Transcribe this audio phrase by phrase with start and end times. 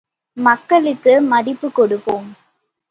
[0.37, 2.29] மக்களுக்கு மதிப்புக் கொடுப்போம்.